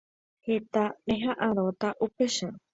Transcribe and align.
Heta 0.47 0.85
reha'ãrõta 1.13 1.95
upéicharõ. 2.09 2.61